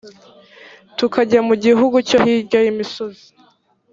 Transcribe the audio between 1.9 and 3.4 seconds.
cyo hirya y’imisozi